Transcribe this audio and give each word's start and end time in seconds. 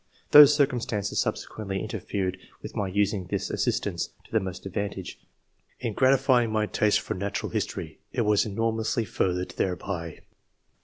Though 0.31 0.45
circumstances 0.45 1.19
subsequently 1.21 1.79
interfered 1.79 2.39
with 2.63 2.75
my 2.75 2.87
using 2.87 3.27
this 3.27 3.51
assistance 3.51 4.07
to 4.25 4.31
the 4.31 4.39
most 4.39 4.65
advantage, 4.65 5.19
in 5.79 5.93
gratifying 5.93 6.51
my 6.51 6.65
taste 6.65 6.99
for 6.99 7.13
natural 7.13 7.51
history, 7.51 7.99
it 8.11 8.21
was 8.21 8.43
enormously 8.43 9.05
furthered 9.05 9.51
thereby." 9.57 10.21